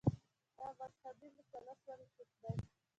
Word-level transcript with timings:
دا 0.57 0.67
مذهبي 0.81 1.27
مثلث 1.37 1.79
ولي 1.87 2.05
چوپ 2.15 2.29
دی 2.43 2.49